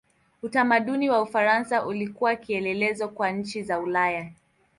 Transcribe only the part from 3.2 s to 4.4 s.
nchi za Ulaya.